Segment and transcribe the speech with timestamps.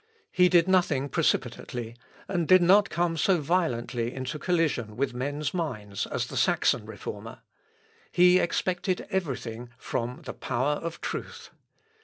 [0.31, 1.95] He did nothing precipitately,
[2.27, 7.41] and did not come so violently into collision with men's minds as the Saxon Reformer;
[8.11, 11.51] he expected every thing from the power of truth.